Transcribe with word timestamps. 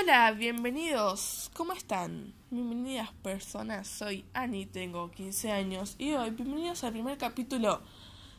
Hola, 0.00 0.32
bienvenidos. 0.32 1.50
¿Cómo 1.52 1.74
están? 1.74 2.32
Bienvenidas 2.48 3.12
personas. 3.22 3.86
Soy 3.86 4.24
Ani, 4.32 4.64
tengo 4.64 5.10
15 5.10 5.52
años 5.52 5.94
y 5.98 6.12
hoy 6.14 6.30
bienvenidos 6.30 6.84
al 6.84 6.92
primer 6.92 7.18
capítulo 7.18 7.82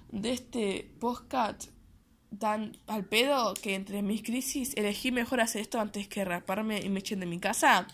de 0.09 0.31
este 0.31 0.91
podcast 0.99 1.65
tan 2.39 2.77
al 2.87 3.05
pedo 3.05 3.53
que 3.53 3.75
entre 3.75 4.01
mis 4.01 4.23
crisis 4.23 4.73
elegí 4.75 5.11
mejor 5.11 5.39
hacer 5.39 5.61
esto 5.61 5.79
antes 5.79 6.07
que 6.07 6.25
raparme 6.25 6.79
y 6.79 6.89
me 6.89 7.01
echen 7.01 7.19
de 7.19 7.28
mi 7.28 7.39
casa. 7.39 7.87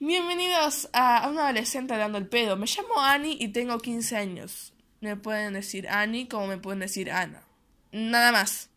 Bienvenidos 0.00 0.88
a 0.92 1.28
una 1.30 1.44
adolescente 1.44 1.96
dando 1.96 2.18
el 2.18 2.26
pedo. 2.26 2.56
Me 2.56 2.66
llamo 2.66 3.00
Ani 3.00 3.36
y 3.38 3.48
tengo 3.48 3.78
15 3.78 4.16
años. 4.16 4.72
Me 5.00 5.14
pueden 5.14 5.52
decir 5.52 5.88
Ani 5.88 6.26
como 6.26 6.48
me 6.48 6.58
pueden 6.58 6.80
decir 6.80 7.12
Ana. 7.12 7.44
Nada 7.92 8.32
más. 8.32 8.68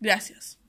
Gracias. 0.00 0.61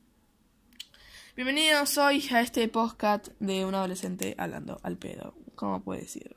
Bienvenidos 1.36 1.98
hoy 1.98 2.24
a 2.32 2.42
este 2.42 2.68
podcast 2.68 3.30
de 3.40 3.66
un 3.66 3.74
adolescente 3.74 4.36
hablando 4.38 4.80
al 4.84 4.98
pedo. 4.98 5.34
¿Cómo 5.56 5.82
puede 5.84 6.02
decir? 6.02 6.36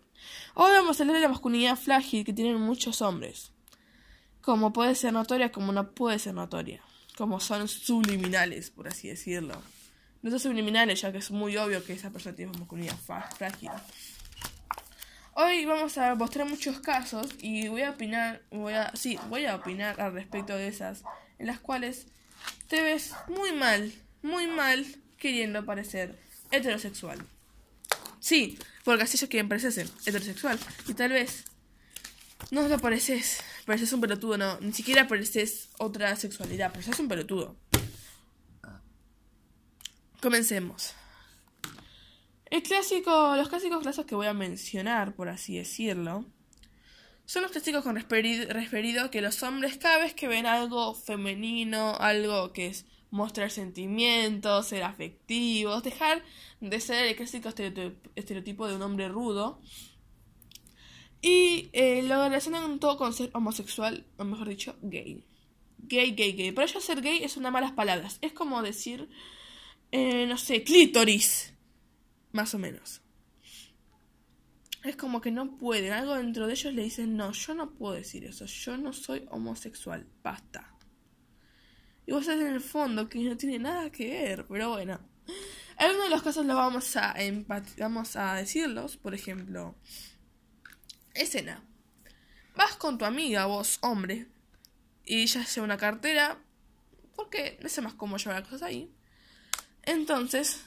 Hoy 0.55 0.71
vamos 0.71 0.99
a 0.99 1.03
hablar 1.03 1.17
de 1.17 1.21
la 1.21 1.29
masculinidad 1.29 1.77
frágil 1.77 2.25
que 2.25 2.33
tienen 2.33 2.59
muchos 2.59 3.03
hombres. 3.03 3.53
Como 4.41 4.73
puede 4.73 4.95
ser 4.95 5.13
notoria, 5.13 5.53
como 5.53 5.71
no 5.73 5.91
puede 5.91 6.19
ser 6.19 6.33
notoria. 6.33 6.81
Como 7.19 7.41
son 7.41 7.69
subliminales, 7.69 8.71
por 8.71 8.89
así 8.89 9.09
decirlo. 9.09 9.61
No 10.23 10.31
son 10.31 10.41
subliminales, 10.41 11.03
ya 11.03 11.13
que 11.13 11.19
es 11.19 11.31
muy 11.31 11.59
obvio 11.59 11.85
que 11.85 11.93
esa 11.93 12.09
persona 12.09 12.35
tiene 12.35 12.57
masculinidad 12.59 12.97
frágil. 13.37 13.73
Hoy 15.35 15.67
vamos 15.67 15.99
a 15.99 16.15
mostrar 16.15 16.49
muchos 16.49 16.81
casos 16.81 17.29
y 17.43 17.69
voy 17.69 17.83
a 17.83 17.91
opinar, 17.91 18.41
voy 18.51 18.73
a, 18.73 18.97
sí, 18.97 19.19
voy 19.29 19.45
a 19.45 19.57
opinar 19.57 20.01
al 20.01 20.15
respecto 20.15 20.57
de 20.57 20.69
esas, 20.69 21.05
en 21.39 21.49
las 21.49 21.61
cuales 21.61 22.07
te 22.69 22.81
ves 22.81 23.15
muy 23.29 23.53
mal 23.53 23.93
muy 24.27 24.47
mal 24.47 24.85
queriendo 25.19 25.65
parecer 25.65 26.19
heterosexual. 26.51 27.25
Sí, 28.21 28.59
porque 28.85 29.05
así 29.05 29.17
ellos 29.17 29.31
quieren 29.31 29.49
parecerse 29.49 29.87
heterosexual. 30.05 30.59
Y 30.89 30.95
tal 30.95 31.13
vez 31.13 31.45
no 32.51 32.67
te 32.69 32.79
pareces, 32.79 33.41
pareces 33.65 33.93
un 33.93 34.01
pelotudo, 34.01 34.37
no. 34.37 34.61
Ni 34.61 34.73
siquiera 34.73 35.09
pareces 35.09 35.69
otra 35.79 36.15
sexualidad, 36.17 36.73
pareces 36.73 36.99
un 36.99 37.09
pelotudo. 37.09 37.57
Comencemos. 40.21 40.95
El 42.47 42.63
clásico, 42.63 43.37
los 43.37 43.49
clásicos 43.49 43.85
casos 43.85 44.07
que 44.07 44.15
voy 44.15 44.27
a 44.27 44.35
mencionar, 44.35 45.15
por 45.15 45.29
así 45.29 45.57
decirlo, 45.57 46.25
son 47.27 47.43
los 47.43 47.51
clásicos 47.51 47.83
con 47.83 47.97
referido 47.97 49.11
que 49.11 49.21
los 49.21 49.43
hombres 49.43 49.79
cada 49.79 49.99
vez 49.99 50.15
que 50.15 50.29
ven 50.29 50.47
algo 50.47 50.95
femenino, 50.95 51.97
algo 51.97 52.53
que 52.53 52.69
es 52.69 52.87
mostrar 53.17 53.51
sentimientos, 53.51 54.69
ser 54.69 54.83
afectivos, 54.83 55.83
dejar 55.83 56.23
de 56.61 56.81
ser 56.81 57.07
el 57.07 57.17
clásico 57.17 57.49
estereotipo 58.15 58.69
de 58.69 58.77
un 58.77 58.83
hombre 58.83 59.09
rudo. 59.09 59.61
Y 61.23 61.71
eh, 61.73 62.03
lo 62.03 62.23
relacionan 62.23 62.79
todo 62.79 62.97
con 62.97 63.13
ser 63.13 63.31
homosexual, 63.33 64.07
o 64.19 64.25
mejor 64.25 64.49
dicho, 64.49 64.77
gay. 64.83 65.25
Gay, 65.79 66.13
gay, 66.13 66.33
gay. 66.33 66.53
Para 66.53 66.69
ellos 66.69 66.85
ser 66.85 67.01
gay 67.01 67.23
es 67.23 67.37
una 67.37 67.51
malas 67.51 67.73
palabras. 67.73 68.19
Es 68.21 68.33
como 68.33 68.63
decir, 68.63 69.09
eh, 69.93 70.27
no 70.27 70.37
sé, 70.37 70.63
clítoris. 70.63 71.55
Más 72.33 72.55
o 72.55 72.59
menos. 72.59 73.01
Es 74.85 74.95
como 74.97 75.21
que 75.21 75.31
no 75.31 75.57
pueden. 75.57 75.93
Algo 75.93 76.15
dentro 76.15 76.47
de 76.47 76.53
ellos 76.53 76.75
le 76.75 76.83
dicen, 76.83 77.17
no, 77.17 77.33
yo 77.33 77.55
no 77.55 77.71
puedo 77.71 77.95
decir 77.95 78.25
eso. 78.25 78.45
Yo 78.45 78.77
no 78.77 78.93
soy 78.93 79.27
homosexual. 79.31 80.07
Basta. 80.23 80.76
Y 82.07 82.13
vos 82.13 82.25
sabés 82.25 82.43
en 82.43 82.55
el 82.55 82.61
fondo 82.61 83.09
que 83.09 83.19
no 83.19 83.37
tiene 83.37 83.59
nada 83.59 83.91
que 83.91 84.09
ver, 84.09 84.47
pero 84.47 84.71
bueno. 84.71 85.01
Algunos 85.77 86.05
de 86.05 86.11
los 86.11 86.23
casos 86.23 86.47
los 86.47 86.57
vamos 86.57 86.97
a, 86.97 87.15
vamos 87.79 88.17
a 88.17 88.35
decirlos, 88.35 88.97
por 88.97 89.15
ejemplo, 89.15 89.75
escena. 91.15 91.63
Vas 92.55 92.77
con 92.77 92.97
tu 92.97 93.05
amiga, 93.05 93.45
vos, 93.47 93.79
hombre, 93.83 94.27
y 95.05 95.23
ella 95.23 95.45
lleva 95.45 95.65
una 95.65 95.77
cartera, 95.77 96.39
porque 97.15 97.59
no 97.63 97.69
sé 97.69 97.83
más 97.83 97.95
cómo 97.95 98.17
llevar 98.17 98.41
las 98.41 98.49
cosas 98.49 98.63
ahí. 98.63 98.91
Entonces, 99.83 100.63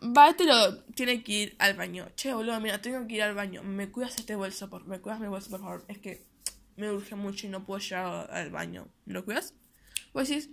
va, 0.00 0.34
te 0.34 0.44
lo 0.44 0.82
tiene 0.94 1.22
que 1.22 1.32
ir 1.32 1.56
al 1.58 1.74
baño. 1.74 2.08
Che, 2.14 2.34
boludo, 2.34 2.60
mira, 2.60 2.82
tengo 2.82 3.06
que 3.06 3.14
ir 3.14 3.22
al 3.22 3.34
baño. 3.34 3.62
¿Me 3.62 3.90
cuidas 3.90 4.16
este 4.16 4.36
bolso, 4.36 4.68
por 4.68 4.86
Me 4.86 5.00
cuidas 5.00 5.20
mi 5.20 5.28
bolso, 5.28 5.50
por 5.50 5.60
favor. 5.60 5.84
Es 5.88 5.98
que 5.98 6.26
me 6.76 6.90
urge 6.90 7.14
mucho 7.14 7.46
y 7.46 7.50
no 7.50 7.64
puedo 7.64 7.80
llegar 7.80 8.30
al 8.30 8.50
baño. 8.50 8.88
¿Me 9.06 9.14
lo 9.14 9.24
cuidas? 9.24 9.54
Vos 10.12 10.28
decís, 10.28 10.50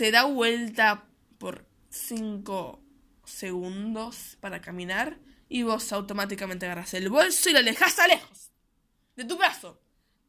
se 0.00 0.10
da 0.10 0.24
vuelta 0.24 1.04
por 1.36 1.66
5 1.90 2.82
segundos 3.26 4.38
para 4.40 4.62
caminar 4.62 5.18
y 5.46 5.62
vos 5.62 5.92
automáticamente 5.92 6.64
agarras 6.64 6.94
el 6.94 7.10
bolso 7.10 7.50
y 7.50 7.52
lo 7.52 7.58
alejas 7.58 7.98
a 7.98 8.08
lejos 8.08 8.50
de 9.14 9.24
tu 9.26 9.36
brazo. 9.36 9.78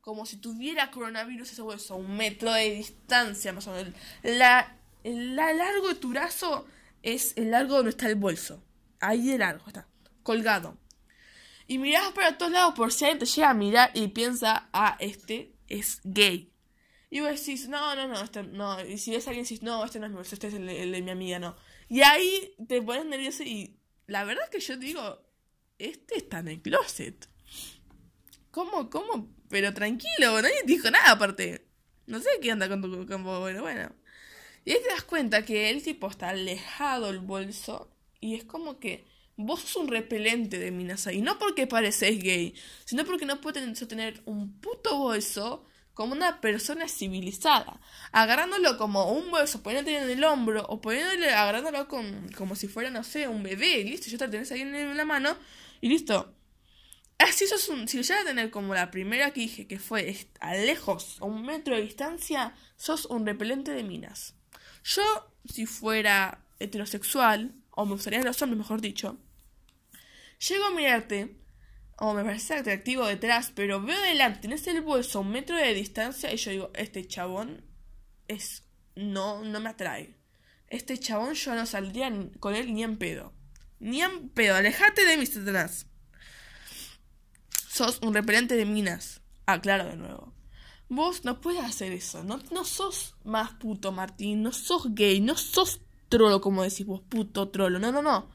Como 0.01 0.25
si 0.25 0.35
tuviera 0.35 0.91
coronavirus 0.91 1.53
ese 1.53 1.61
bolso 1.61 1.93
a 1.93 1.97
un 1.97 2.17
metro 2.17 2.51
de 2.51 2.69
distancia 2.69 3.53
más 3.53 3.65
o 3.67 3.71
menos. 3.71 3.93
La, 4.23 4.75
largo 5.05 5.87
de 5.87 5.95
tu 5.95 6.09
brazo 6.09 6.67
es 7.01 7.31
el 7.37 7.51
largo 7.51 7.77
donde 7.77 7.91
está 7.91 8.09
el 8.09 8.15
bolso. 8.15 8.61
Ahí 8.99 9.25
de 9.25 9.37
largo 9.37 9.63
está, 9.67 9.87
colgado. 10.21 10.77
Y 11.65 11.77
mirás 11.77 12.11
para 12.11 12.37
todos 12.37 12.51
lados 12.51 12.73
por 12.75 12.91
si 12.91 13.05
alguien 13.05 13.19
te 13.19 13.25
llega 13.25 13.51
a 13.51 13.53
mirar 13.53 13.91
y 13.93 14.09
piensa, 14.09 14.67
ah, 14.73 14.97
este 14.99 15.55
es 15.69 16.01
gay. 16.03 16.50
Y 17.13 17.19
vos 17.19 17.29
decís, 17.29 17.67
no, 17.67 17.93
no, 17.93 18.07
no, 18.07 18.23
este, 18.23 18.41
no. 18.41 18.83
Y 18.85 18.97
si 18.97 19.11
ves 19.11 19.27
a 19.27 19.31
alguien 19.31 19.43
decís, 19.43 19.61
no, 19.61 19.83
este 19.83 19.99
no 19.99 20.05
es 20.05 20.11
mi 20.11 20.15
bolso, 20.15 20.33
este 20.33 20.47
es 20.47 20.53
el, 20.53 20.65
de 20.65 21.01
mi 21.01 21.11
amiga, 21.11 21.39
no. 21.39 21.57
Y 21.89 22.01
ahí 22.03 22.55
te 22.69 22.81
pones 22.81 23.05
nervioso 23.05 23.43
y 23.43 23.77
la 24.07 24.23
verdad 24.23 24.45
es 24.45 24.49
que 24.49 24.61
yo 24.61 24.77
digo, 24.77 25.21
este 25.77 26.17
está 26.17 26.39
en 26.39 26.47
el 26.47 26.61
closet. 26.61 27.27
¿Cómo, 28.49 28.89
cómo? 28.89 29.29
Pero 29.49 29.73
tranquilo, 29.73 30.41
nadie 30.41 30.63
dijo 30.65 30.89
nada 30.89 31.11
aparte. 31.11 31.67
No 32.07 32.21
sé 32.21 32.29
qué 32.41 32.51
anda 32.51 32.69
con 32.69 32.81
tu 32.81 33.05
campo, 33.05 33.41
bueno, 33.41 33.61
bueno. 33.61 33.93
Y 34.63 34.71
ahí 34.71 34.81
te 34.81 34.87
das 34.87 35.03
cuenta 35.03 35.43
que 35.43 35.69
el 35.69 35.83
tipo 35.83 36.09
está 36.09 36.29
alejado 36.29 37.09
el 37.09 37.19
bolso 37.19 37.93
y 38.21 38.35
es 38.35 38.45
como 38.45 38.79
que 38.79 39.05
vos 39.35 39.59
sos 39.59 39.75
un 39.75 39.89
repelente 39.89 40.59
de 40.59 40.71
minas 40.71 41.07
ahí. 41.07 41.21
No 41.21 41.37
porque 41.37 41.67
pareces 41.67 42.23
gay, 42.23 42.55
sino 42.85 43.03
porque 43.03 43.25
no 43.25 43.41
puedes 43.41 43.87
tener 43.87 44.21
un 44.23 44.61
puto 44.61 44.97
bolso 44.97 45.67
como 46.01 46.13
una 46.13 46.41
persona 46.41 46.87
civilizada, 46.87 47.79
agarrándolo 48.11 48.75
como 48.75 49.11
un 49.11 49.29
bolso, 49.29 49.61
poniéndolo 49.61 49.99
en 49.99 50.09
el 50.09 50.23
hombro 50.23 50.65
o 50.67 50.81
poniéndole, 50.81 51.29
agarrándolo 51.29 51.87
con, 51.87 52.27
como 52.35 52.55
si 52.55 52.67
fuera, 52.67 52.89
no 52.89 53.03
sé, 53.03 53.27
un 53.27 53.43
bebé, 53.43 53.83
listo, 53.83 54.09
ya 54.09 54.17
te 54.17 54.27
tenés 54.27 54.51
ahí 54.51 54.61
en 54.61 54.97
la 54.97 55.05
mano 55.05 55.37
y 55.79 55.89
listo. 55.89 56.33
Así 57.19 57.45
sos 57.45 57.69
un, 57.69 57.87
si 57.87 57.97
lo 57.97 58.01
llegas 58.01 58.23
a 58.23 58.25
tener 58.25 58.49
como 58.49 58.73
la 58.73 58.89
primera 58.89 59.29
que 59.29 59.41
dije, 59.41 59.67
que 59.67 59.77
fue 59.77 60.17
a 60.39 60.55
lejos, 60.55 61.17
a 61.21 61.25
un 61.25 61.45
metro 61.45 61.75
de 61.75 61.83
distancia, 61.83 62.55
sos 62.77 63.05
un 63.05 63.23
repelente 63.23 63.69
de 63.69 63.83
minas. 63.83 64.33
Yo, 64.83 65.03
si 65.45 65.67
fuera 65.67 66.43
heterosexual, 66.57 67.53
o 67.69 67.85
me 67.85 67.91
gustaría 67.91 68.23
los 68.23 68.41
hombres, 68.41 68.57
mejor 68.57 68.81
dicho, 68.81 69.19
llego 70.49 70.65
a 70.65 70.71
mirarte 70.71 71.35
o 72.03 72.15
me 72.15 72.23
parece 72.23 72.55
atractivo 72.55 73.05
detrás, 73.05 73.51
pero 73.53 73.79
veo 73.79 74.01
delante, 74.01 74.41
tenés 74.41 74.65
el 74.65 74.81
bolso 74.81 75.19
a 75.19 75.21
un 75.21 75.29
metro 75.29 75.55
de 75.55 75.71
distancia 75.75 76.33
y 76.33 76.37
yo 76.37 76.49
digo, 76.49 76.71
este 76.73 77.07
chabón 77.07 77.63
es... 78.27 78.63
no, 78.95 79.43
no 79.43 79.59
me 79.59 79.69
atrae. 79.69 80.17
Este 80.67 80.97
chabón 80.97 81.35
yo 81.35 81.53
no 81.53 81.67
saldría 81.67 82.11
con 82.39 82.55
él 82.55 82.73
ni 82.73 82.83
en 82.83 82.97
pedo. 82.97 83.33
Ni 83.79 84.01
en 84.01 84.29
pedo, 84.29 84.55
alejate 84.55 85.05
de 85.05 85.15
mí, 85.15 85.27
Satanás. 85.27 85.85
Sos 87.69 87.99
un 88.01 88.15
repelente 88.15 88.55
de 88.55 88.65
minas. 88.65 89.21
Aclaro 89.45 89.85
de 89.85 89.95
nuevo. 89.95 90.33
Vos 90.89 91.23
no 91.23 91.39
puedes 91.39 91.63
hacer 91.63 91.91
eso. 91.91 92.23
No, 92.23 92.39
no 92.49 92.65
sos 92.65 93.15
más 93.23 93.51
puto, 93.53 93.91
Martín. 93.91 94.41
No 94.41 94.53
sos 94.53 94.95
gay. 94.95 95.21
No 95.21 95.37
sos 95.37 95.81
trolo, 96.09 96.41
como 96.41 96.63
decís 96.63 96.85
vos, 96.85 97.01
puto 97.01 97.49
trolo. 97.49 97.77
No, 97.77 97.91
no, 97.91 98.01
no. 98.01 98.31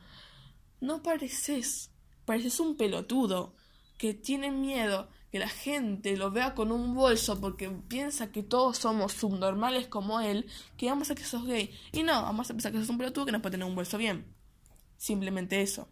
No 0.80 1.02
pareces. 1.02 1.90
Pareces 2.26 2.60
un 2.60 2.76
pelotudo 2.76 3.54
que 3.96 4.12
tiene 4.12 4.50
miedo 4.50 5.08
que 5.32 5.38
la 5.38 5.48
gente 5.48 6.16
lo 6.16 6.30
vea 6.30 6.54
con 6.54 6.70
un 6.70 6.94
bolso 6.94 7.40
porque 7.40 7.70
piensa 7.70 8.30
que 8.30 8.42
todos 8.42 8.78
somos 8.78 9.12
subnormales 9.12 9.86
como 9.86 10.20
él, 10.20 10.46
que 10.76 10.86
vamos 10.86 11.10
a 11.10 11.14
que 11.14 11.24
sos 11.24 11.46
gay. 11.46 11.72
Y 11.92 12.02
no, 12.02 12.22
vamos 12.22 12.50
a 12.50 12.54
pensar 12.54 12.72
que 12.72 12.78
sos 12.78 12.88
un 12.88 12.98
pelotudo 12.98 13.26
que 13.26 13.32
no 13.32 13.40
puede 13.40 13.52
tener 13.52 13.66
un 13.66 13.74
bolso 13.74 13.96
bien. 13.96 14.26
Simplemente 14.96 15.62
eso. 15.62 15.88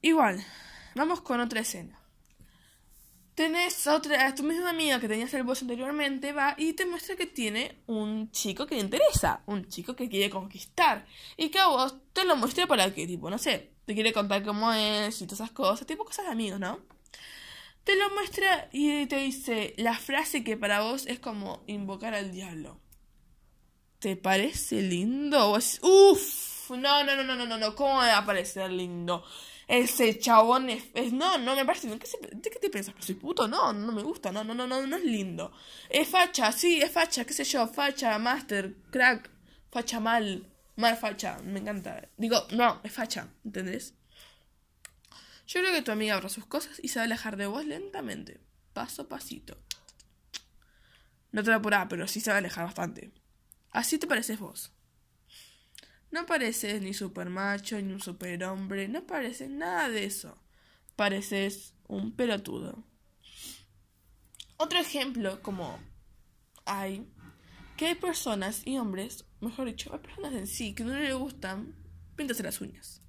Igual, 0.00 0.44
vamos 0.94 1.20
con 1.20 1.40
otra 1.40 1.60
escena. 1.60 1.98
Tenés 3.34 3.86
otra, 3.88 4.26
a 4.26 4.34
tu 4.34 4.44
misma 4.44 4.70
amiga 4.70 5.00
que 5.00 5.08
tenías 5.08 5.34
el 5.34 5.42
bolso 5.42 5.64
anteriormente, 5.64 6.32
va 6.32 6.54
y 6.56 6.74
te 6.74 6.86
muestra 6.86 7.16
que 7.16 7.26
tiene 7.26 7.82
un 7.86 8.30
chico 8.30 8.64
que 8.64 8.76
le 8.76 8.82
interesa, 8.82 9.42
un 9.46 9.68
chico 9.68 9.96
que 9.96 10.08
quiere 10.08 10.30
conquistar. 10.30 11.04
Y 11.36 11.48
que 11.48 11.58
a 11.58 11.66
vos 11.66 11.96
te 12.12 12.24
lo 12.24 12.36
muestre 12.36 12.68
para 12.68 12.94
que, 12.94 13.08
tipo, 13.08 13.28
no 13.28 13.38
sé, 13.38 13.73
te 13.86 13.94
quiere 13.94 14.12
contar 14.12 14.42
cómo 14.44 14.72
es 14.72 15.20
y 15.20 15.26
todas 15.26 15.40
esas 15.40 15.52
cosas, 15.52 15.86
tipo 15.86 16.04
cosas 16.04 16.26
de 16.26 16.32
amigos, 16.32 16.60
¿no? 16.60 16.80
Te 17.84 17.96
lo 17.96 18.08
muestra 18.10 18.68
y 18.72 19.06
te 19.06 19.16
dice 19.16 19.74
la 19.76 19.94
frase 19.94 20.42
que 20.42 20.56
para 20.56 20.80
vos 20.80 21.06
es 21.06 21.18
como 21.18 21.62
invocar 21.66 22.14
al 22.14 22.32
diablo. 22.32 22.80
¿te 24.04 24.16
parece 24.16 24.82
lindo? 24.82 25.52
Uff, 25.80 26.70
no, 26.72 26.76
no, 26.76 27.16
no, 27.16 27.24
no, 27.24 27.34
no, 27.34 27.46
no, 27.46 27.56
no, 27.56 27.74
¿cómo 27.74 28.02
me 28.02 28.08
va 28.08 28.18
a 28.18 28.26
parecer 28.26 28.70
lindo? 28.70 29.24
Ese 29.66 30.18
chabón 30.18 30.68
es, 30.68 30.92
no, 31.10 31.38
no 31.38 31.56
me 31.56 31.64
parece, 31.64 31.88
¿qué, 31.98 32.06
¿de 32.36 32.50
qué 32.50 32.58
te 32.58 32.68
piensas? 32.68 32.94
¿Que 32.94 33.00
soy 33.00 33.14
puto? 33.14 33.48
No, 33.48 33.72
no 33.72 33.92
me 33.92 34.02
gusta, 34.02 34.30
no, 34.30 34.44
no, 34.44 34.52
no, 34.52 34.66
no, 34.66 34.86
no 34.86 34.96
es 34.96 35.04
lindo. 35.04 35.52
Es 35.88 36.06
facha, 36.06 36.52
sí, 36.52 36.82
es 36.82 36.90
facha, 36.90 37.24
qué 37.24 37.32
sé 37.32 37.44
yo, 37.44 37.66
facha, 37.66 38.18
master, 38.18 38.74
crack, 38.90 39.30
facha 39.70 40.00
mal, 40.00 40.52
mal 40.76 40.96
facha, 40.96 41.38
me 41.44 41.60
encanta. 41.60 42.08
Digo, 42.16 42.46
no, 42.52 42.80
es 42.82 42.92
facha, 42.92 43.28
¿entendés? 43.44 43.94
Yo 45.46 45.60
creo 45.60 45.72
que 45.72 45.82
tu 45.82 45.92
amiga 45.92 46.14
abra 46.14 46.28
sus 46.28 46.46
cosas 46.46 46.80
y 46.82 46.88
se 46.88 46.98
va 46.98 47.02
a 47.02 47.06
alejar 47.06 47.36
de 47.36 47.46
vos 47.46 47.64
lentamente, 47.64 48.40
paso 48.72 49.02
a 49.02 49.08
pasito. 49.08 49.58
No 51.32 51.42
te 51.42 51.50
va 51.50 51.56
a 51.56 51.58
apurar, 51.58 51.88
pero 51.88 52.06
sí 52.08 52.20
se 52.20 52.30
va 52.30 52.36
a 52.36 52.38
alejar 52.38 52.64
bastante. 52.64 53.12
Así 53.70 53.98
te 53.98 54.06
pareces 54.06 54.38
vos. 54.38 54.72
No 56.10 56.26
pareces 56.26 56.80
ni 56.80 56.94
super 56.94 57.28
macho, 57.28 57.80
ni 57.80 57.92
un 57.92 58.00
super 58.00 58.44
hombre, 58.44 58.86
no 58.88 59.04
pareces 59.04 59.50
nada 59.50 59.88
de 59.88 60.04
eso. 60.04 60.40
Pareces 60.94 61.74
un 61.88 62.14
pelotudo. 62.14 62.84
Otro 64.56 64.78
ejemplo, 64.78 65.42
como 65.42 65.78
hay, 66.64 67.04
que 67.76 67.86
hay 67.86 67.94
personas 67.96 68.64
y 68.64 68.78
hombres, 68.78 69.24
mejor 69.44 69.66
dicho, 69.66 69.92
hay 69.92 70.00
personas 70.00 70.32
en 70.34 70.46
sí 70.46 70.74
que 70.74 70.84
no 70.84 70.98
le 70.98 71.12
gustan 71.14 71.74
pintarse 72.16 72.42
las 72.42 72.60
uñas. 72.60 73.00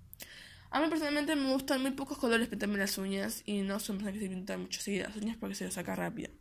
A 0.72 0.82
mí 0.82 0.90
personalmente 0.90 1.36
me 1.36 1.52
gustan 1.54 1.82
muy 1.82 1.92
pocos 1.92 2.18
colores 2.18 2.48
pintarme 2.48 2.78
las 2.78 2.98
uñas 2.98 3.44
y 3.46 3.62
no 3.62 3.80
son 3.80 3.98
personas 3.98 4.20
que 4.20 4.26
se 4.26 4.30
pintan 4.30 4.62
mucho 4.62 4.82
seguidas 4.82 5.16
las 5.16 5.24
uñas 5.24 5.38
porque 5.40 5.56
se 5.56 5.66
las 5.66 5.76
saca 5.76 5.96
rápido. 5.96 6.32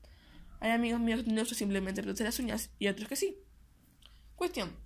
Hay 0.61 0.71
amigos 0.71 1.01
míos 1.01 1.23
que 1.23 1.31
no 1.31 1.43
usan 1.43 1.57
simplemente 1.57 2.03
pintarse 2.03 2.25
las 2.25 2.39
uñas 2.39 2.71
y 2.79 2.89
otros 2.89 3.09
que 3.09 3.17
sí. 3.17 3.39
Cuestión. 4.35 4.77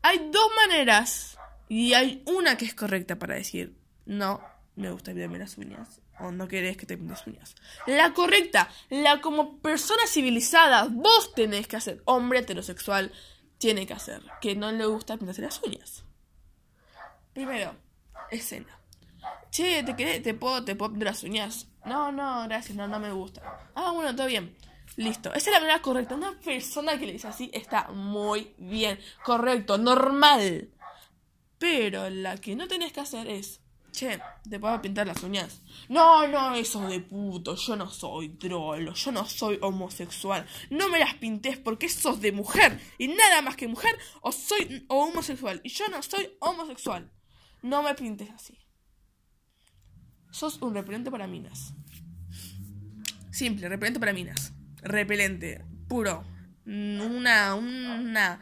Hay 0.00 0.30
dos 0.30 0.50
maneras 0.56 1.36
y 1.68 1.92
hay 1.92 2.22
una 2.26 2.56
que 2.56 2.64
es 2.64 2.74
correcta 2.74 3.18
para 3.18 3.34
decir 3.34 3.76
no 4.06 4.40
me 4.76 4.90
gusta 4.90 5.12
pintarme 5.12 5.38
las 5.38 5.58
uñas 5.58 6.00
o 6.20 6.32
no 6.32 6.48
querés 6.48 6.76
que 6.76 6.86
te 6.86 6.96
pintes 6.96 7.26
uñas. 7.26 7.54
La 7.86 8.14
correcta, 8.14 8.70
la 8.90 9.20
como 9.20 9.58
persona 9.58 10.06
civilizada, 10.06 10.88
vos 10.90 11.34
tenés 11.34 11.68
que 11.68 11.76
hacer, 11.76 12.02
hombre 12.06 12.40
heterosexual 12.40 13.12
tiene 13.58 13.86
que 13.86 13.92
hacer, 13.92 14.22
que 14.40 14.54
no 14.54 14.72
le 14.72 14.86
gusta 14.86 15.16
pintarse 15.16 15.42
las 15.42 15.62
uñas. 15.62 16.04
Primero, 17.32 17.74
escena. 18.30 18.78
Che, 19.50 19.82
¿te 19.82 19.96
querés? 19.96 20.22
¿Te 20.22 20.34
puedo, 20.34 20.64
te 20.64 20.76
puedo 20.76 20.92
pintar 20.92 21.08
las 21.08 21.22
uñas? 21.22 21.68
No, 21.84 22.12
no, 22.12 22.44
gracias, 22.44 22.76
no, 22.76 22.86
no 22.86 23.00
me 23.00 23.12
gusta. 23.12 23.70
Ah, 23.74 23.92
bueno, 23.92 24.14
todo 24.14 24.26
bien. 24.26 24.56
Listo. 24.96 25.32
Esa 25.32 25.50
es 25.50 25.54
la 25.54 25.60
manera 25.60 25.80
correcta. 25.80 26.14
Una 26.14 26.32
persona 26.40 26.98
que 26.98 27.06
le 27.06 27.12
dice 27.12 27.28
así 27.28 27.50
está 27.52 27.88
muy 27.88 28.54
bien. 28.58 28.98
Correcto, 29.24 29.78
normal. 29.78 30.70
Pero 31.58 32.10
la 32.10 32.36
que 32.36 32.56
no 32.56 32.66
tenés 32.66 32.92
que 32.92 33.00
hacer 33.00 33.28
es. 33.28 33.60
Che, 33.92 34.20
¿te 34.48 34.58
puedo 34.58 34.80
pintar 34.80 35.06
las 35.06 35.22
uñas? 35.22 35.62
No, 35.88 36.26
no, 36.28 36.54
eso 36.54 36.86
de 36.88 37.00
puto. 37.00 37.56
Yo 37.56 37.76
no 37.76 37.88
soy 37.88 38.30
trolo. 38.30 38.94
Yo 38.94 39.12
no 39.12 39.24
soy 39.26 39.58
homosexual. 39.60 40.46
No 40.70 40.88
me 40.88 40.98
las 40.98 41.14
pintes 41.14 41.58
porque 41.58 41.88
sos 41.88 42.20
de 42.20 42.32
mujer. 42.32 42.80
Y 42.98 43.08
nada 43.08 43.42
más 43.42 43.56
que 43.56 43.68
mujer. 43.68 43.98
O 44.20 44.32
soy 44.32 44.84
homosexual. 44.88 45.60
Y 45.64 45.70
yo 45.70 45.88
no 45.88 46.02
soy 46.02 46.30
homosexual. 46.40 47.10
No 47.62 47.82
me 47.82 47.94
pintes 47.94 48.30
así. 48.30 48.58
Sos 50.30 50.60
un 50.62 50.74
repelente 50.74 51.10
para 51.10 51.26
minas. 51.26 51.72
Simple, 53.30 53.68
repelente 53.68 53.98
para 53.98 54.12
minas 54.12 54.52
repelente, 54.82 55.64
puro. 55.88 56.24
Una, 56.66 57.54
una 57.54 58.40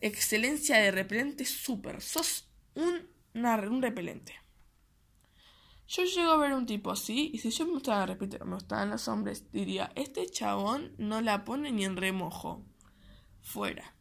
excelencia 0.00 0.78
de 0.78 0.90
repelente 0.90 1.44
súper. 1.44 2.00
Sos 2.00 2.48
un, 2.74 3.06
un 3.34 3.82
repelente. 3.82 4.34
Yo 5.88 6.04
llego 6.04 6.32
a 6.32 6.36
ver 6.36 6.52
un 6.52 6.66
tipo 6.66 6.90
así, 6.90 7.30
y 7.32 7.38
si 7.38 7.50
yo 7.50 7.66
me 7.66 7.72
gustaba, 7.72 8.06
repito, 8.06 8.44
me 8.44 8.54
gustaban 8.54 8.90
los 8.90 9.06
hombres, 9.06 9.50
diría, 9.52 9.92
este 9.94 10.26
chabón 10.26 10.92
no 10.98 11.20
la 11.20 11.44
pone 11.44 11.70
ni 11.70 11.84
en 11.84 11.96
remojo. 11.96 12.64
Fuera. 13.40 13.94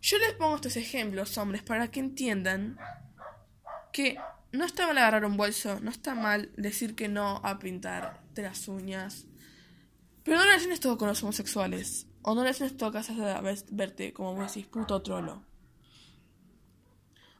Yo 0.00 0.18
les 0.18 0.32
pongo 0.34 0.56
estos 0.56 0.76
ejemplos, 0.76 1.38
hombres, 1.38 1.62
para 1.62 1.90
que 1.90 2.00
entiendan 2.00 2.78
que 3.92 4.18
no 4.52 4.64
está 4.64 4.86
mal 4.86 4.98
agarrar 4.98 5.24
un 5.24 5.36
bolso, 5.36 5.78
no 5.80 5.90
está 5.90 6.14
mal 6.14 6.50
decir 6.56 6.94
que 6.94 7.08
no 7.08 7.40
a 7.44 7.58
pintar 7.58 8.22
de 8.34 8.42
las 8.42 8.66
uñas, 8.66 9.26
pero 10.24 10.38
no 10.38 10.44
le 10.44 10.54
hacen 10.54 10.72
esto 10.72 10.98
con 10.98 11.08
los 11.08 11.22
homosexuales. 11.22 12.06
O 12.22 12.34
no 12.34 12.44
le 12.44 12.50
hacen 12.50 12.66
esto 12.66 12.86
a 12.86 13.40
verte 13.70 14.12
como 14.12 14.34
vos 14.34 14.52
decís, 14.52 14.66
puto 14.66 15.00
trolo. 15.00 15.44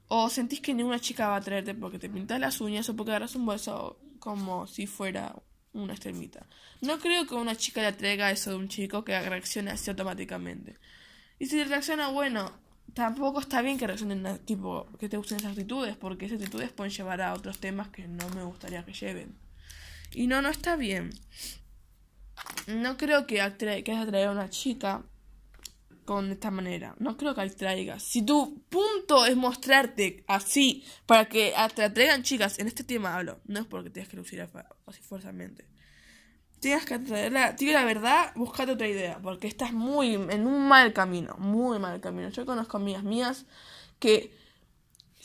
O 0.08 0.28
sentís 0.30 0.60
que 0.60 0.74
ninguna 0.74 0.98
chica 0.98 1.28
va 1.28 1.36
a 1.36 1.40
traerte 1.40 1.74
porque 1.74 1.98
te 1.98 2.08
pintas 2.08 2.40
las 2.40 2.60
uñas 2.60 2.88
o 2.88 2.96
porque 2.96 3.12
agarras 3.12 3.34
un 3.34 3.46
bolso 3.46 4.00
como 4.18 4.66
si 4.66 4.86
fuera 4.86 5.36
una 5.72 5.92
extremita. 5.92 6.46
No 6.80 6.98
creo 6.98 7.26
que 7.26 7.34
una 7.34 7.56
chica 7.56 7.82
le 7.82 7.92
traiga 7.92 8.30
eso 8.30 8.50
de 8.50 8.56
un 8.56 8.68
chico 8.68 9.04
que 9.04 9.20
reaccione 9.20 9.70
así 9.70 9.90
automáticamente. 9.90 10.76
Y 11.38 11.46
si 11.46 11.62
reacciona, 11.62 12.08
bueno, 12.08 12.50
tampoco 12.94 13.40
está 13.40 13.60
bien 13.62 13.78
que 13.78 13.86
reaccionen 13.86 14.38
tipo 14.44 14.88
que 14.98 15.08
te 15.08 15.18
gusten 15.18 15.38
esas 15.38 15.52
actitudes, 15.52 15.96
porque 15.96 16.26
esas 16.26 16.40
actitudes 16.40 16.72
pueden 16.72 16.92
llevar 16.92 17.20
a 17.20 17.34
otros 17.34 17.58
temas 17.58 17.88
que 17.88 18.08
no 18.08 18.28
me 18.30 18.42
gustaría 18.44 18.84
que 18.84 18.94
lleven. 18.94 19.36
Y 20.12 20.26
no, 20.26 20.40
no 20.40 20.48
está 20.48 20.74
bien 20.76 21.10
no 22.66 22.96
creo 22.96 23.26
que 23.26 23.36
quieras 23.36 24.06
atraer 24.06 24.28
a 24.28 24.32
una 24.32 24.50
chica 24.50 25.02
con 26.08 26.30
esta 26.30 26.50
manera. 26.50 26.94
No 27.00 27.18
creo 27.18 27.34
que 27.34 27.42
atraigas. 27.42 28.02
Si 28.02 28.22
tu 28.22 28.62
punto 28.70 29.26
es 29.26 29.36
mostrarte 29.36 30.24
así 30.26 30.82
para 31.04 31.26
que 31.28 31.52
te 31.74 31.84
atraigan 31.84 32.22
chicas, 32.22 32.58
en 32.58 32.66
este 32.66 32.82
tema 32.82 33.14
hablo, 33.14 33.42
no 33.44 33.60
es 33.60 33.66
porque 33.66 33.90
tengas 33.90 34.08
que 34.08 34.16
lucir 34.16 34.40
así 34.40 35.02
fuerzamente. 35.02 35.66
Tienes 36.60 36.86
que 36.86 36.94
atraerla, 36.94 37.52
digo 37.52 37.74
la 37.74 37.84
verdad, 37.84 38.32
buscate 38.36 38.72
otra 38.72 38.88
idea, 38.88 39.18
porque 39.22 39.48
estás 39.48 39.74
muy 39.74 40.14
en 40.14 40.46
un 40.46 40.66
mal 40.66 40.94
camino, 40.94 41.36
muy 41.38 41.78
mal 41.78 42.00
camino. 42.00 42.30
Yo 42.30 42.46
conozco 42.46 42.78
amigas 42.78 43.04
mías 43.04 43.44
que 43.98 44.34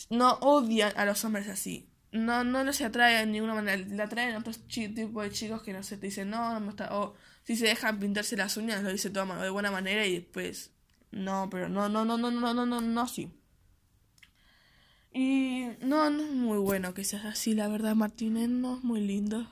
no 0.09 0.33
odian 0.41 0.91
a 0.97 1.05
los 1.05 1.23
hombres 1.23 1.47
así 1.47 1.87
no, 2.13 2.43
no, 2.43 2.63
no 2.63 2.73
se 2.73 2.85
atrae 2.85 3.19
de 3.19 3.25
ninguna 3.25 3.55
manera. 3.55 3.77
Le 3.77 4.01
atraen 4.01 4.35
a 4.35 4.39
otros 4.39 4.67
tipos 4.67 5.23
de 5.23 5.31
chicos 5.31 5.63
que 5.63 5.73
no 5.73 5.81
sé, 5.83 5.97
te 5.97 6.07
dicen, 6.07 6.29
no, 6.29 6.53
no 6.53 6.59
me 6.59 6.69
está. 6.69 6.95
O 6.95 7.15
si 7.43 7.55
se 7.55 7.65
dejan 7.65 7.99
pintarse 7.99 8.37
las 8.37 8.55
uñas, 8.55 8.83
lo 8.83 8.91
dice 8.91 9.09
todo 9.09 9.25
de 9.41 9.49
buena 9.49 9.71
manera 9.71 10.05
y 10.05 10.19
después. 10.19 10.72
No, 11.13 11.47
pero 11.51 11.69
no, 11.69 11.89
no, 11.89 12.03
no, 12.03 12.17
no, 12.17 12.31
no, 12.31 12.53
no, 12.55 12.65
no, 12.65 12.81
no, 12.81 13.07
sí. 13.07 13.31
Y 15.11 15.67
no, 15.79 16.09
no 16.09 16.23
es 16.23 16.31
muy 16.31 16.57
bueno 16.57 16.95
que 16.95 17.03
seas 17.03 17.25
así, 17.25 17.53
la 17.53 17.67
verdad, 17.67 17.93
Martínez, 17.93 18.49
no 18.49 18.77
es 18.77 18.83
muy 18.83 18.99
lindo. 18.99 19.47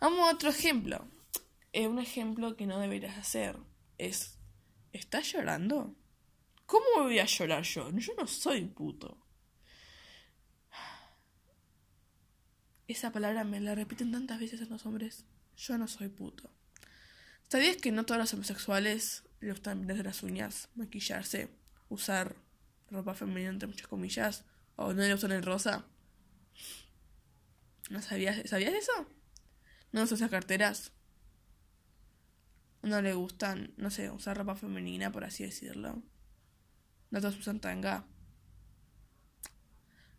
Vamos 0.00 0.28
a 0.28 0.34
otro 0.34 0.50
ejemplo. 0.50 1.06
Eh, 1.72 1.86
un 1.86 2.00
ejemplo 2.00 2.56
que 2.56 2.66
no 2.66 2.80
deberías 2.80 3.16
hacer 3.16 3.56
es. 3.98 4.36
¿Estás 4.92 5.32
llorando? 5.32 5.94
¿Cómo 6.66 6.84
voy 6.96 7.20
a 7.20 7.24
llorar 7.26 7.62
yo? 7.62 7.88
Yo 7.92 8.12
no 8.18 8.26
soy 8.26 8.64
puto. 8.64 9.16
Esa 12.88 13.12
palabra 13.12 13.44
me 13.44 13.60
la 13.60 13.76
repiten 13.76 14.10
tantas 14.10 14.40
veces 14.40 14.60
a 14.60 14.64
los 14.64 14.84
hombres. 14.86 15.24
Yo 15.56 15.78
no 15.78 15.86
soy 15.86 16.08
puto. 16.08 16.50
¿Sabías 17.48 17.76
que 17.76 17.92
no 17.92 18.04
todos 18.04 18.18
los 18.18 18.34
homosexuales 18.34 19.22
le 19.40 19.50
gustan 19.50 19.78
pintarse 19.78 20.02
las 20.02 20.22
uñas, 20.22 20.68
maquillarse, 20.74 21.48
usar 21.88 22.36
ropa 22.90 23.14
femenina 23.14 23.50
entre 23.50 23.68
muchas 23.68 23.88
comillas? 23.88 24.44
¿O 24.76 24.92
no 24.92 25.02
le 25.02 25.12
gustan 25.12 25.32
el 25.32 25.42
rosa? 25.42 25.86
¿No 27.90 28.00
sabías, 28.02 28.48
¿Sabías 28.48 28.74
eso? 28.74 28.92
¿No 29.92 30.02
usas 30.02 30.30
carteras? 30.30 30.92
¿No 32.82 33.02
le 33.02 33.12
gustan, 33.12 33.74
no 33.76 33.90
sé, 33.90 34.10
usar 34.10 34.38
ropa 34.38 34.54
femenina, 34.54 35.10
por 35.12 35.24
así 35.24 35.44
decirlo? 35.44 36.02
¿No 37.10 37.20
todos 37.20 37.38
usan 37.38 37.60
tanga? 37.60 38.06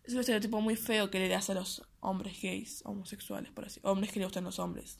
Es 0.03 0.13
un 0.13 0.19
estereotipo 0.19 0.61
muy 0.61 0.75
feo 0.75 1.09
que 1.09 1.19
le 1.19 1.29
das 1.29 1.49
a 1.49 1.53
los 1.53 1.87
hombres 1.99 2.41
gays, 2.41 2.81
homosexuales, 2.85 3.51
por 3.51 3.65
así, 3.65 3.79
hombres 3.83 4.11
que 4.11 4.19
le 4.19 4.25
gustan 4.25 4.43
los 4.43 4.59
hombres. 4.59 4.99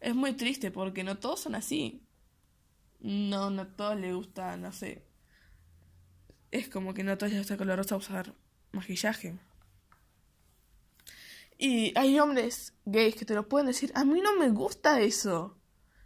Es 0.00 0.14
muy 0.14 0.34
triste 0.34 0.70
porque 0.70 1.04
no 1.04 1.18
todos 1.18 1.40
son 1.40 1.54
así. 1.54 2.05
No, 3.00 3.50
no 3.50 3.62
a 3.62 3.76
todos 3.76 3.98
les 3.98 4.14
gusta, 4.14 4.56
no 4.56 4.72
sé. 4.72 5.04
Es 6.50 6.68
como 6.68 6.94
que 6.94 7.04
no 7.04 7.12
a 7.12 7.18
todos 7.18 7.32
les 7.32 7.40
gusta 7.40 7.56
colorosa 7.56 7.96
usar 7.96 8.34
maquillaje. 8.72 9.38
Y 11.58 11.96
hay 11.98 12.18
hombres 12.18 12.74
gays 12.84 13.16
que 13.16 13.24
te 13.24 13.34
lo 13.34 13.48
pueden 13.48 13.68
decir, 13.68 13.90
a 13.94 14.04
mí 14.04 14.20
no 14.20 14.36
me 14.36 14.50
gusta 14.50 15.00
eso. 15.00 15.56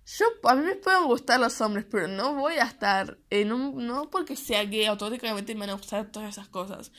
Yo, 0.07 0.27
a 0.49 0.55
mí 0.55 0.63
me 0.65 0.77
pueden 0.77 1.05
gustar 1.05 1.39
los 1.39 1.61
hombres, 1.61 1.87
pero 1.89 2.09
no 2.09 2.35
voy 2.35 2.55
a 2.55 2.65
estar 2.65 3.19
en 3.31 3.53
un... 3.53 3.87
No 3.87 4.11
porque 4.11 4.37
sea 4.37 4.65
gay, 4.65 4.87
automáticamente 4.87 5.55
me 5.55 5.61
van 5.61 5.71
a 5.71 5.75
gustar 5.75 6.11
todas 6.11 6.31
esas 6.31 6.49
cosas 6.49 6.91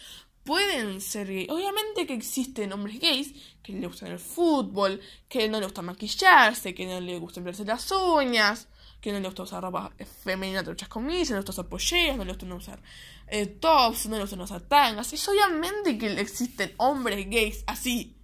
pueden 0.43 1.01
ser 1.01 1.27
gays. 1.27 1.50
Obviamente 1.50 2.05
que 2.07 2.13
existen 2.13 2.74
hombres 2.74 3.00
gays 3.00 3.33
que 3.63 3.74
le 3.74 3.88
gustan 3.88 4.12
el 4.12 4.19
fútbol, 4.19 5.00
que 5.29 5.48
no 5.50 5.60
le 5.60 5.65
gusta 5.65 5.81
maquillarse, 5.81 6.74
que 6.74 6.86
no 6.86 7.00
le 7.00 7.19
gusta 7.19 7.41
verse 7.41 7.65
las 7.65 7.91
uñas, 7.91 8.67
que 9.01 9.12
no 9.12 9.20
le 9.20 9.27
gusta 9.27 9.43
usar 9.43 9.63
ropa 9.63 9.91
femenina, 10.24 10.63
truchas 10.63 10.88
comillas, 10.88 11.31
no 11.31 11.36
le 11.38 11.41
gusta 11.41 11.51
usar 11.51 11.67
polleras, 11.67 12.17
no 12.17 12.24
le 12.24 12.31
gusta 12.31 12.55
usar 12.55 12.81
eh, 13.27 13.48
tops, 13.48 14.05
no 14.05 14.15
le 14.15 14.22
gusta 14.22 14.41
usar 14.41 14.62
tangas. 14.62 15.12
Y 15.12 15.29
obviamente 15.29 15.98
que 15.98 16.22
existen 16.22 16.74
hombres 16.77 17.27
gays 17.27 17.63
así. 17.65 18.17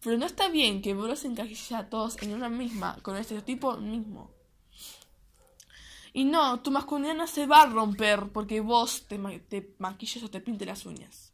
Pero 0.00 0.18
no 0.18 0.26
está 0.26 0.48
bien 0.48 0.82
que 0.82 0.94
vos 0.94 1.08
los 1.08 1.24
encajes 1.24 1.72
a 1.72 1.88
todos 1.88 2.20
en 2.22 2.34
una 2.34 2.48
misma, 2.48 2.98
con 3.02 3.14
el 3.14 3.20
estereotipo 3.20 3.76
mismo. 3.76 4.32
Y 6.12 6.24
no, 6.24 6.60
tu 6.60 6.70
masculinidad 6.72 7.14
no 7.14 7.26
se 7.26 7.46
va 7.46 7.62
a 7.62 7.66
romper 7.66 8.30
porque 8.32 8.60
vos 8.60 9.06
te, 9.06 9.18
te 9.40 9.76
maquilles 9.78 10.22
o 10.24 10.30
te 10.30 10.40
pintes 10.40 10.66
las 10.66 10.86
uñas. 10.86 11.32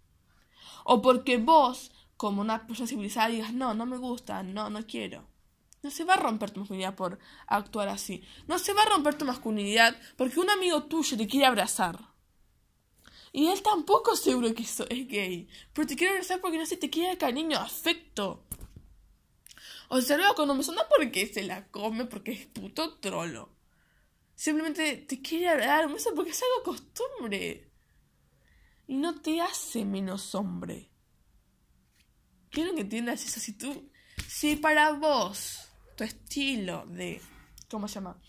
O 0.84 1.00
porque 1.00 1.38
vos, 1.38 1.92
como 2.18 2.42
una 2.42 2.66
persona 2.66 2.88
civilizada, 2.88 3.28
digas, 3.28 3.54
no, 3.54 3.72
no 3.72 3.86
me 3.86 3.96
gusta, 3.96 4.42
no, 4.42 4.68
no 4.68 4.84
quiero. 4.86 5.26
No 5.84 5.90
se 5.90 6.04
va 6.04 6.14
a 6.14 6.16
romper 6.16 6.50
tu 6.50 6.60
masculinidad 6.60 6.94
por 6.94 7.18
actuar 7.46 7.88
así. 7.88 8.24
No 8.48 8.58
se 8.58 8.72
va 8.72 8.82
a 8.82 8.88
romper 8.88 9.18
tu 9.18 9.26
masculinidad 9.26 9.94
porque 10.16 10.40
un 10.40 10.48
amigo 10.48 10.84
tuyo 10.84 11.18
te 11.18 11.26
quiere 11.26 11.44
abrazar. 11.44 12.14
Y 13.32 13.48
él 13.48 13.60
tampoco 13.62 14.16
seguro 14.16 14.54
que 14.54 14.62
eso 14.62 14.86
es 14.88 15.06
gay. 15.06 15.46
Pero 15.74 15.86
te 15.86 15.94
quiere 15.94 16.14
abrazar 16.14 16.40
porque 16.40 16.56
no 16.56 16.64
sé, 16.64 16.78
te 16.78 16.88
quiere 16.88 17.18
cariño, 17.18 17.58
afecto. 17.58 18.46
O 19.88 20.00
luego 20.00 20.34
cuando 20.34 20.54
me 20.54 20.62
suena 20.62 20.82
porque 20.88 21.26
se 21.26 21.42
la 21.42 21.66
come, 21.66 22.06
porque 22.06 22.32
es 22.32 22.46
puto 22.46 22.94
trolo. 22.94 23.50
Simplemente 24.34 24.96
te 24.96 25.20
quiere 25.20 25.66
dar 25.66 25.86
un 25.86 25.96
porque 26.16 26.30
es 26.30 26.42
algo 26.42 26.64
costumbre. 26.64 27.70
Y 28.86 28.94
no 28.94 29.20
te 29.20 29.42
hace 29.42 29.84
menos 29.84 30.34
hombre. 30.34 30.88
Quiero 32.48 32.74
que 32.74 32.80
entiendas 32.80 33.22
eso. 33.22 33.38
Si 33.38 33.52
tú, 33.52 33.90
si 34.26 34.56
para 34.56 34.92
vos, 34.92 35.63
tu 35.96 36.04
estilo 36.04 36.86
de, 36.86 37.20
¿cómo 37.70 37.88
se 37.88 37.94
llama? 37.96 38.20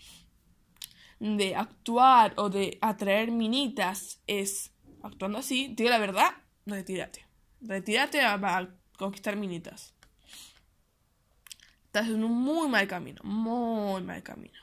De 1.18 1.56
actuar 1.56 2.34
o 2.36 2.50
de 2.50 2.78
atraer 2.80 3.30
minitas 3.30 4.20
es 4.26 4.72
actuando 5.02 5.38
así, 5.38 5.72
digo 5.76 5.90
la 5.90 5.98
verdad, 5.98 6.30
retírate. 6.66 7.26
Retírate 7.60 8.20
a, 8.20 8.34
a 8.34 8.68
conquistar 8.98 9.36
minitas. 9.36 9.94
Estás 11.86 12.08
en 12.08 12.22
un 12.22 12.32
muy 12.32 12.68
mal 12.68 12.86
camino, 12.86 13.20
muy 13.24 14.02
mal 14.02 14.22
camino. 14.22 14.58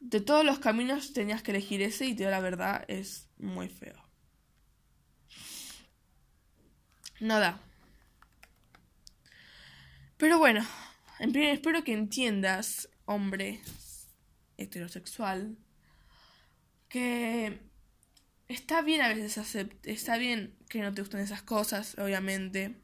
De 0.00 0.20
todos 0.20 0.44
los 0.44 0.58
caminos 0.58 1.12
tenías 1.12 1.42
que 1.42 1.50
elegir 1.50 1.82
ese 1.82 2.06
y 2.06 2.14
te 2.14 2.18
digo 2.18 2.30
la 2.30 2.40
verdad, 2.40 2.84
es 2.88 3.28
muy 3.36 3.68
feo. 3.68 4.02
Nada. 7.20 7.60
Pero 10.16 10.38
bueno, 10.38 10.64
espero 11.18 11.84
que 11.84 11.92
entiendas, 11.92 12.88
hombre 13.04 13.60
heterosexual, 14.56 15.56
que 16.88 17.60
está 18.48 18.82
bien 18.82 19.02
a 19.02 19.08
veces 19.08 19.38
aceptar, 19.38 19.78
está 19.90 20.16
bien 20.18 20.54
que 20.68 20.80
no 20.80 20.92
te 20.94 21.02
gusten 21.02 21.20
esas 21.20 21.42
cosas, 21.42 21.96
obviamente, 21.98 22.74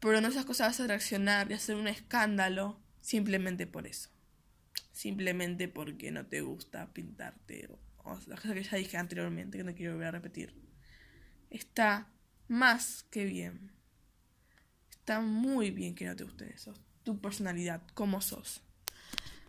pero 0.00 0.20
no 0.20 0.28
esas 0.28 0.44
cosas 0.44 0.68
vas 0.68 0.80
a 0.80 0.86
reaccionar 0.86 1.50
y 1.50 1.54
hacer 1.54 1.76
un 1.76 1.88
escándalo 1.88 2.80
simplemente 3.00 3.66
por 3.66 3.86
eso. 3.86 4.10
Simplemente 4.92 5.68
porque 5.68 6.10
no 6.10 6.26
te 6.26 6.40
gusta 6.40 6.92
pintarte 6.92 7.68
o, 8.04 8.18
las 8.26 8.40
cosas 8.40 8.54
que 8.54 8.62
ya 8.62 8.76
dije 8.76 8.96
anteriormente, 8.96 9.58
que 9.58 9.64
no 9.64 9.74
quiero 9.74 9.92
volver 9.92 10.08
a 10.08 10.12
repetir. 10.12 10.54
Está 11.50 12.10
más 12.48 13.04
que 13.10 13.24
bien. 13.24 13.72
Está 14.90 15.20
muy 15.20 15.70
bien 15.70 15.94
que 15.94 16.04
no 16.04 16.16
te 16.16 16.24
guste 16.24 16.52
eso. 16.52 16.74
Tu 17.04 17.20
personalidad, 17.20 17.82
como 17.94 18.20
sos. 18.20 18.62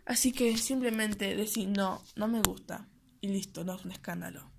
Así 0.04 0.32
que 0.32 0.56
simplemente 0.56 1.34
decir 1.34 1.68
no, 1.68 2.02
no 2.14 2.28
me 2.28 2.40
gusta. 2.40 2.86
Y 3.20 3.28
listo, 3.28 3.64
no 3.64 3.74
es 3.74 3.84
un 3.84 3.90
escándalo. 3.90 4.50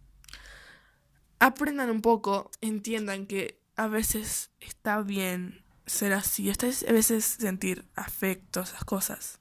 Aprendan 1.40 1.90
un 1.90 2.02
poco, 2.02 2.52
entiendan 2.62 3.28
que 3.28 3.62
a 3.76 3.88
veces 3.88 4.52
está 4.60 5.02
bien 5.02 5.64
ser 5.86 6.14
así. 6.14 6.50
A 6.50 6.92
veces 6.92 7.24
sentir 7.24 7.88
afecto, 7.96 8.62
esas 8.62 8.84
cosas. 8.84 9.40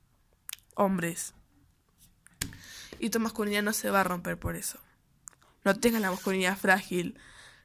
Hombres. 0.75 1.35
Y 2.99 3.11
tu 3.11 3.19
masculinidad 3.19 3.63
no 3.63 3.73
se 3.73 3.91
va 3.91 4.03
a 4.03 4.05
romper 4.05 4.39
por 4.39 4.57
eso. 4.57 4.79
No 5.65 5.75
tengas 5.75 6.01
la 6.01 6.11
masculinidad 6.11 6.57
frágil. 6.57 7.19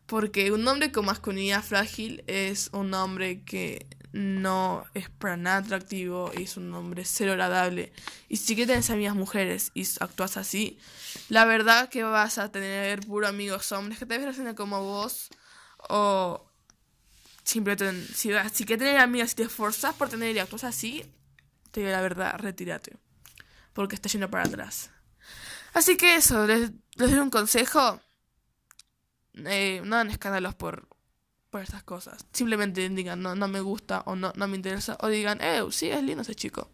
Porque 0.08 0.52
un 0.52 0.68
hombre 0.68 0.92
con 0.92 1.06
masculinidad 1.06 1.64
frágil 1.64 2.24
es 2.28 2.70
un 2.74 2.94
hombre 2.94 3.44
que 3.44 3.86
no 4.14 4.84
es 4.94 5.10
para 5.10 5.38
nada 5.38 5.58
atractivo 5.58 6.32
y 6.38 6.44
es 6.44 6.58
un 6.58 6.74
hombre 6.74 7.06
cero 7.06 7.32
agradable. 7.32 7.94
Y 8.30 8.38
si 8.38 8.56
que 8.56 8.66
tienes 8.66 8.90
amigas 8.90 9.16
mujeres 9.16 9.72
y 9.74 9.88
actúas 10.00 10.38
así, 10.38 10.80
la 11.30 11.46
verdad 11.46 11.90
que 11.90 12.04
vas 12.04 12.38
a 12.38 12.52
tener 12.52 13.02
puro 13.02 13.28
amigos 13.28 13.72
hombres 13.72 14.00
que 14.00 14.06
te 14.06 14.18
ven 14.18 14.56
como 14.56 14.84
vos 14.84 15.30
o 15.90 16.52
Simplemente, 17.44 18.14
si, 18.14 18.32
si 18.54 18.66
quieres 18.66 18.86
tener 18.86 18.98
amigas 18.98 19.34
y 19.34 19.36
te 19.36 19.44
esforzas 19.44 19.96
por 19.96 20.10
tener 20.10 20.36
y 20.36 20.40
actúas 20.40 20.64
así, 20.64 21.04
te 21.72 21.82
digo 21.82 21.92
la 21.92 22.02
verdad, 22.02 22.38
retírate. 22.38 22.98
Porque 23.74 23.96
está 23.96 24.10
yendo 24.10 24.30
para 24.30 24.46
atrás. 24.46 24.92
Así 25.74 25.98
que 25.98 26.16
eso, 26.16 26.46
les, 26.46 26.72
doy 26.96 27.14
un 27.14 27.30
consejo. 27.30 28.00
Eh, 29.34 29.82
no 29.84 29.96
hagan 29.96 30.12
escándalos 30.12 30.56
por, 30.56 30.88
por 31.52 31.62
estas 31.62 31.84
cosas. 31.84 32.26
Simplemente 32.32 32.88
digan, 32.90 33.22
no, 33.22 33.36
no 33.36 33.48
me 33.48 33.60
gusta 33.60 34.02
o 34.08 34.16
no, 34.16 34.34
no 34.36 34.48
me 34.48 34.56
interesa. 34.56 34.98
O 35.02 35.08
digan, 35.08 35.40
eh, 35.42 35.62
sí, 35.70 35.90
es 35.90 36.02
lindo 36.02 36.24
ese 36.24 36.34
chico. 36.34 36.72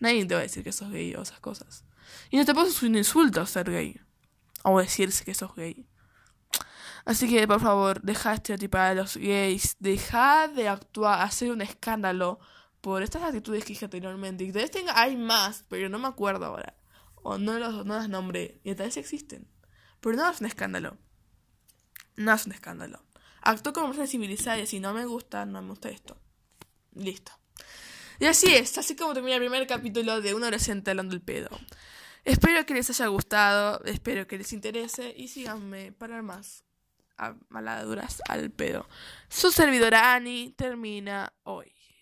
Nadie 0.00 0.24
te 0.24 0.34
va 0.34 0.40
a 0.40 0.44
decir 0.44 0.64
que 0.64 0.72
sos 0.72 0.90
gay 0.90 1.14
o 1.14 1.22
esas 1.22 1.38
cosas. 1.40 1.84
Y 2.30 2.38
no 2.38 2.44
te 2.44 2.54
puedes 2.54 2.82
un 2.82 2.96
insulto 2.96 3.44
ser 3.46 3.70
gay. 3.70 4.00
O 4.64 4.80
decirse 4.80 5.24
que 5.24 5.34
sos 5.34 5.54
gay. 5.54 5.86
Así 7.04 7.28
que, 7.28 7.46
por 7.46 7.60
favor, 7.60 8.02
deja 8.02 8.30
de 8.30 8.36
estereotipar 8.36 8.90
a 8.90 8.94
los 8.94 9.16
gays, 9.16 9.76
deja 9.78 10.48
de 10.48 10.68
actuar, 10.68 11.22
hacer 11.22 11.50
un 11.50 11.62
escándalo 11.62 12.38
por 12.80 13.02
estas 13.02 13.22
actitudes 13.22 13.64
que 13.64 13.74
dije 13.74 13.84
anteriormente. 13.84 14.44
Y 14.44 14.52
tal 14.52 14.62
vez 14.62 14.70
tenga, 14.70 14.98
hay 14.98 15.16
más, 15.16 15.64
pero 15.68 15.88
no 15.88 15.98
me 15.98 16.08
acuerdo 16.08 16.46
ahora. 16.46 16.76
O 17.14 17.38
no, 17.38 17.58
los, 17.58 17.84
no 17.84 17.94
las 17.94 18.08
nombré. 18.08 18.60
Y 18.64 18.74
tal 18.74 18.86
vez 18.86 18.96
existen. 18.96 19.48
Pero 20.00 20.16
no 20.16 20.30
es 20.30 20.40
un 20.40 20.46
escándalo. 20.46 20.96
No 22.16 22.32
es 22.32 22.46
un 22.46 22.52
escándalo. 22.52 23.02
Actúo 23.48 23.72
como 23.72 23.86
persona 23.86 24.06
civilizada 24.06 24.58
y 24.58 24.66
si 24.66 24.78
no 24.78 24.92
me 24.92 25.06
gusta, 25.06 25.46
no 25.46 25.62
me 25.62 25.70
gusta 25.70 25.88
esto. 25.88 26.18
Listo. 26.92 27.32
Y 28.20 28.26
así 28.26 28.54
es, 28.54 28.76
así 28.76 28.94
como 28.94 29.14
termina 29.14 29.36
el 29.36 29.40
primer 29.40 29.66
capítulo 29.66 30.20
de 30.20 30.34
Un 30.34 30.42
adolescente 30.42 30.90
hablando 30.90 31.14
el 31.14 31.22
pedo. 31.22 31.48
Espero 32.26 32.66
que 32.66 32.74
les 32.74 32.90
haya 32.90 33.06
gustado, 33.06 33.82
espero 33.86 34.26
que 34.26 34.36
les 34.36 34.52
interese 34.52 35.14
y 35.16 35.28
síganme 35.28 35.92
para 35.92 36.20
más 36.20 36.62
maladuras 37.48 38.20
al 38.28 38.50
pedo. 38.50 38.86
Su 39.30 39.50
servidora 39.50 40.12
Ani 40.12 40.52
termina 40.54 41.32
hoy. 41.44 41.72